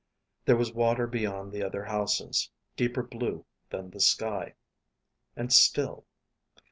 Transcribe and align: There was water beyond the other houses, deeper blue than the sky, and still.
There 0.45 0.57
was 0.57 0.73
water 0.73 1.05
beyond 1.05 1.51
the 1.51 1.61
other 1.61 1.83
houses, 1.83 2.49
deeper 2.75 3.03
blue 3.03 3.45
than 3.69 3.91
the 3.91 3.99
sky, 3.99 4.55
and 5.35 5.53
still. 5.53 6.07